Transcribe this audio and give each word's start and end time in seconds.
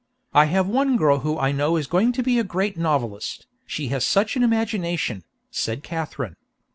I 0.33 0.45
have 0.45 0.65
one 0.67 0.97
girl 0.97 1.19
who 1.19 1.37
I 1.37 1.51
know 1.51 1.77
is 1.77 1.85
going 1.85 2.11
to 2.13 2.23
be 2.23 2.39
a 2.39 2.43
great 2.43 2.75
novelist, 2.75 3.45
she 3.67 3.89
has 3.89 4.03
such 4.03 4.35
an 4.35 4.41
imagination," 4.41 5.23
said 5.51 5.83
Katherine. 5.83 6.37